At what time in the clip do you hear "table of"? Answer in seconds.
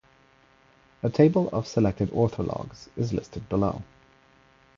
1.11-1.67